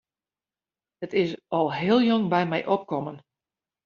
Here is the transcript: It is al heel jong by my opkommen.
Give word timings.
It 1.07 1.13
is 1.23 1.35
al 1.57 1.67
heel 1.79 2.01
jong 2.07 2.23
by 2.33 2.43
my 2.51 2.59
opkommen. 2.77 3.21